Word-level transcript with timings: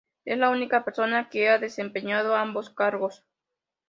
Es 0.25 0.35
la 0.39 0.49
única 0.49 0.83
persona 0.83 1.29
que 1.29 1.47
ha 1.47 1.59
desempeñado 1.59 2.33
ambos 2.35 2.71
cargos. 2.71 3.23